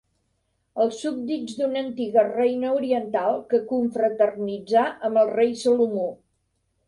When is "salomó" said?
5.65-6.09